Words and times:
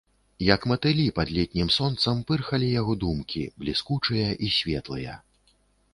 Як 0.43 0.61
матылі 0.71 1.03
пад 1.17 1.33
летнім 1.35 1.69
сонцам, 1.75 2.23
пырхалі 2.31 2.69
яго 2.81 2.97
думкі, 3.07 3.43
бліскучыя 3.65 4.33
і 4.49 4.53
светлыя. 4.59 5.13